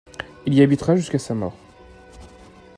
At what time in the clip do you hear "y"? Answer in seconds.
0.55-0.63